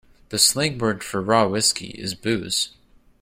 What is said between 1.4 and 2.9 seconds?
whiskey is booze.